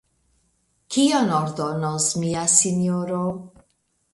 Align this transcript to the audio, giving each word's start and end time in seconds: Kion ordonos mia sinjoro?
Kion 0.95 1.29
ordonos 1.41 2.07
mia 2.25 2.47
sinjoro? 2.55 3.21